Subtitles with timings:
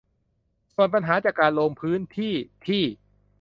[0.73, 2.33] ส่วนปัญหาจากการลงพื้นที่
[2.67, 2.83] ที่